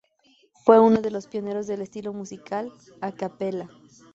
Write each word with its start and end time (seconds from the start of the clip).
Fue 0.65 0.79
uno 0.79 0.99
de 0.99 1.11
los 1.11 1.27
pioneros 1.27 1.67
del 1.67 1.83
estilo 1.83 2.11
musical"a 2.11 3.11
cappella. 3.11 3.69